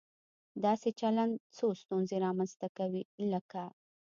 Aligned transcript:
داسې 0.65 0.89
چلن 0.99 1.29
څو 1.57 1.67
ستونزې 1.81 2.15
رامنځته 2.25 2.67
کوي، 2.77 3.03
لکه 3.31 3.61